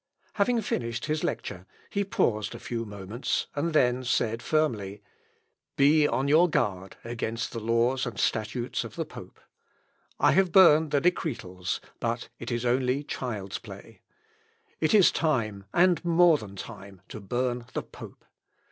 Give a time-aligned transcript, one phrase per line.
[0.33, 5.03] Having finished his lecture, he paused a few moments, and then said firmly,
[5.75, 9.39] "Be on your guard against the laws and statutes of the pope.
[10.19, 14.01] I have burned the Decretals, but it is only child's play.
[14.79, 18.25] It is time, and more than time, to burn the pope.